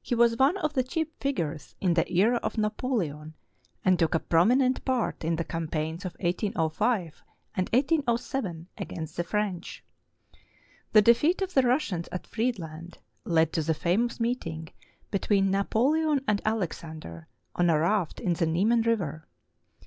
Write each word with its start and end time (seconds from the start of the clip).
He 0.00 0.14
was 0.14 0.38
one 0.38 0.56
of 0.56 0.72
the 0.72 0.82
chief 0.82 1.08
figures 1.20 1.74
in 1.78 1.92
the 1.92 2.10
era 2.10 2.40
of 2.42 2.56
Napoleon 2.56 3.34
and 3.84 3.98
took 3.98 4.14
a 4.14 4.18
prominent 4.18 4.82
part 4.86 5.22
in 5.22 5.36
the 5.36 5.44
campaigns 5.44 6.06
of 6.06 6.14
1805 6.20 7.22
and 7.54 7.68
1807 7.74 8.68
against 8.78 9.18
the 9.18 9.24
French. 9.24 9.84
The 10.94 11.02
defeat 11.02 11.42
of 11.42 11.52
the 11.52 11.60
Russians 11.64 12.08
at 12.10 12.26
Friedland 12.26 12.96
led 13.26 13.52
to 13.52 13.62
the 13.62 13.74
famous 13.74 14.18
meet 14.18 14.46
ing 14.46 14.70
between 15.10 15.50
Napoleon 15.50 16.24
and 16.26 16.40
Alexander 16.46 17.28
on 17.54 17.68
a 17.68 17.78
raft 17.78 18.20
in 18.20 18.32
the 18.32 18.46
Niemen 18.46 18.80
River. 18.80 19.28